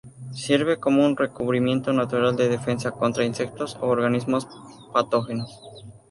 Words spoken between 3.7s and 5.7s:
u organismos patógenos.